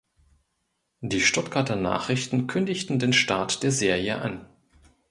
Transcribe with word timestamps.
Die 1.01 1.21
Stuttgarter 1.21 1.75
Nachrichten 1.75 2.47
kündigten 2.47 2.97
den 2.97 3.13
Start 3.13 3.61
der 3.61 3.71
Serie 3.71 4.19
an. 4.19 4.47